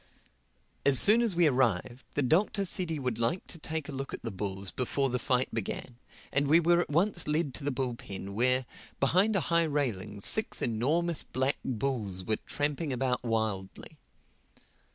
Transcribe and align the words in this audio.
As 0.83 0.99
soon 0.99 1.21
as 1.21 1.35
we 1.35 1.45
arrived 1.45 2.03
the 2.15 2.23
Doctor 2.23 2.65
said 2.65 2.89
he 2.89 2.97
would 2.97 3.19
like 3.19 3.45
to 3.45 3.59
take 3.59 3.87
a 3.87 3.91
look 3.91 4.15
at 4.15 4.23
the 4.23 4.31
bulls 4.31 4.71
before 4.71 5.11
the 5.11 5.19
fight 5.19 5.53
began; 5.53 5.97
and 6.33 6.47
we 6.47 6.59
were 6.59 6.81
at 6.81 6.89
once 6.89 7.27
led 7.27 7.53
to 7.53 7.63
the 7.63 7.69
bull 7.69 7.93
pen 7.93 8.33
where, 8.33 8.65
behind 8.99 9.35
a 9.35 9.39
high 9.53 9.61
railing, 9.65 10.19
six 10.19 10.59
enormous 10.59 11.21
black 11.21 11.59
bulls 11.63 12.23
were 12.23 12.37
tramping 12.47 12.91
around 12.91 13.19
wildly. 13.21 13.99